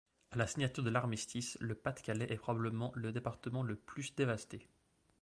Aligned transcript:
À 0.31 0.35
la 0.35 0.47
signature 0.47 0.83
de 0.83 0.89
l'Armistice, 0.89 1.59
le 1.61 1.75
Pas-de-Calais 1.75 2.25
est 2.31 2.37
probablement 2.37 2.91
le 2.95 3.11
département 3.11 3.61
le 3.61 3.75
plus 3.75 4.15
dévasté. 4.15 4.67